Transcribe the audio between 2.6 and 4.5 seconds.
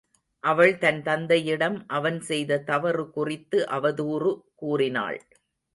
தவறுகுறித்து அவதூறு